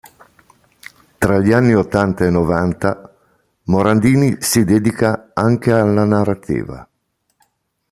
Tra 1.19 1.37
gli 1.37 1.51
anni 1.53 1.75
Ottanta 1.75 2.25
e 2.25 2.31
Novanta 2.31 3.15
Morandini 3.65 4.35
si 4.39 4.63
dedica 4.63 5.29
anche 5.31 5.71
alla 5.71 6.05
narrativa. 6.05 6.89